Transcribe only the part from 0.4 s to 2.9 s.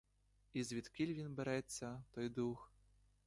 І звідкіль він береться, той дух?